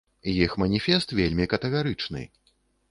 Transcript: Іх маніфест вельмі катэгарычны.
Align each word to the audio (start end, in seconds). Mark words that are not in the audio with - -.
Іх 0.45 0.55
маніфест 0.63 1.15
вельмі 1.21 1.49
катэгарычны. 1.53 2.29